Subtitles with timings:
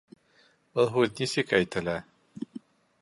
[0.79, 1.97] Был һүҙ нисек әйтелә?